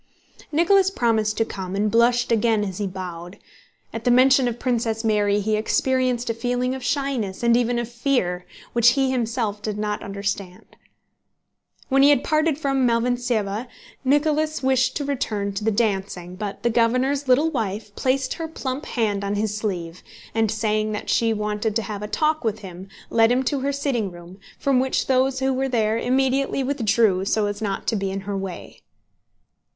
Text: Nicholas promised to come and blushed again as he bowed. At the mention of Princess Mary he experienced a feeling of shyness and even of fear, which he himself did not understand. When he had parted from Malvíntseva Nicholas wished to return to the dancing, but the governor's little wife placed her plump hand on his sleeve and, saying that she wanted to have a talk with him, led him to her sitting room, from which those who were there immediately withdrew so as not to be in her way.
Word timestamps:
Nicholas 0.51 0.89
promised 0.89 1.37
to 1.37 1.45
come 1.45 1.75
and 1.75 1.91
blushed 1.91 2.31
again 2.31 2.63
as 2.63 2.79
he 2.79 2.87
bowed. 2.87 3.37
At 3.93 4.03
the 4.03 4.09
mention 4.09 4.47
of 4.47 4.57
Princess 4.57 5.03
Mary 5.03 5.39
he 5.41 5.55
experienced 5.55 6.27
a 6.31 6.33
feeling 6.33 6.73
of 6.73 6.83
shyness 6.83 7.43
and 7.43 7.55
even 7.55 7.77
of 7.77 7.87
fear, 7.87 8.47
which 8.73 8.93
he 8.93 9.11
himself 9.11 9.61
did 9.61 9.77
not 9.77 10.01
understand. 10.01 10.75
When 11.89 12.01
he 12.01 12.09
had 12.09 12.23
parted 12.23 12.57
from 12.57 12.87
Malvíntseva 12.87 13.67
Nicholas 14.03 14.63
wished 14.63 14.95
to 14.95 15.05
return 15.05 15.53
to 15.53 15.63
the 15.63 15.69
dancing, 15.69 16.35
but 16.35 16.63
the 16.63 16.71
governor's 16.71 17.27
little 17.27 17.51
wife 17.51 17.95
placed 17.95 18.33
her 18.33 18.47
plump 18.47 18.87
hand 18.87 19.23
on 19.23 19.35
his 19.35 19.55
sleeve 19.55 20.01
and, 20.33 20.49
saying 20.49 20.93
that 20.93 21.11
she 21.11 21.31
wanted 21.31 21.75
to 21.75 21.83
have 21.83 22.01
a 22.01 22.07
talk 22.07 22.43
with 22.43 22.61
him, 22.61 22.87
led 23.11 23.31
him 23.31 23.43
to 23.43 23.59
her 23.59 23.71
sitting 23.71 24.09
room, 24.09 24.39
from 24.57 24.79
which 24.79 25.05
those 25.05 25.41
who 25.41 25.53
were 25.53 25.69
there 25.69 25.99
immediately 25.99 26.63
withdrew 26.63 27.23
so 27.23 27.45
as 27.45 27.61
not 27.61 27.85
to 27.85 27.95
be 27.95 28.09
in 28.09 28.21
her 28.21 28.35
way. 28.35 28.81